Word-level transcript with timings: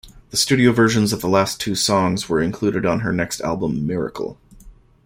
The 0.31 0.37
studio 0.37 0.71
versions 0.71 1.13
of 1.13 1.23
last 1.23 1.61
two 1.61 1.75
songs 1.75 2.27
were 2.27 2.41
included 2.41 2.87
on 2.87 3.01
her 3.01 3.13
next 3.13 3.39
album 3.41 3.85
"Miracle". 3.85 4.39